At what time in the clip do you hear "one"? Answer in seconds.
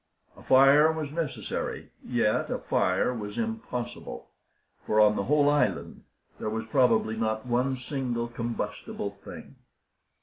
7.45-7.77